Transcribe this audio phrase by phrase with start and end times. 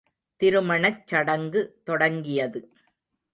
[0.41, 2.61] திருமணச் சடங்கு தொடங்கியது.